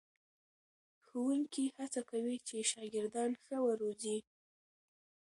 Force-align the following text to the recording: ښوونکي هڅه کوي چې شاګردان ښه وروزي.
ښوونکي 1.05 1.65
هڅه 1.77 2.01
کوي 2.09 2.35
چې 2.47 2.57
شاګردان 2.71 3.31
ښه 3.43 3.57
وروزي. 3.67 4.17